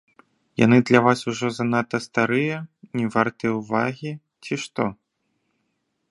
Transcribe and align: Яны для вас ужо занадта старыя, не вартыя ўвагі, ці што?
Яны 0.59 0.77
для 0.89 0.99
вас 1.07 1.19
ужо 1.31 1.47
занадта 1.57 1.97
старыя, 2.05 2.57
не 3.01 3.05
вартыя 3.17 3.53
ўвагі, 3.61 4.11
ці 4.47 4.53
што? 4.65 4.83